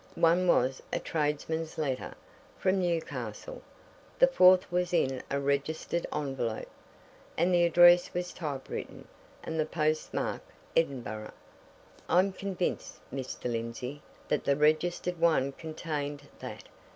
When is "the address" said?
7.53-8.11